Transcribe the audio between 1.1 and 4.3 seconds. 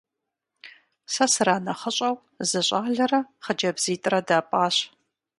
Сэ сранэхъыщӀэу зы щӏалэрэ хъыджэбзитӏрэ